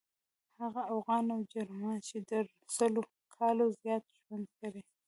هغه 0.61 0.81
اوغان 0.93 1.25
او 1.35 1.41
جرما 1.51 1.93
چې 2.07 2.17
تر 2.29 2.43
سلو 2.75 3.01
کالو 3.35 3.65
زیات 3.81 4.03
ژوند 4.23 4.45
کړی. 4.59 4.81